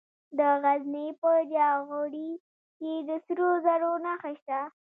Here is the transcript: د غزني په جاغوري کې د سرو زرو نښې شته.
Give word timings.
د 0.37 0.39
غزني 0.63 1.07
په 1.21 1.29
جاغوري 1.53 2.31
کې 2.77 2.91
د 3.07 3.09
سرو 3.25 3.49
زرو 3.65 3.91
نښې 4.05 4.33
شته. 4.41 4.59